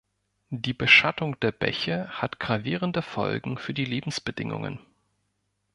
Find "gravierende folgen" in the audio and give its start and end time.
2.39-3.59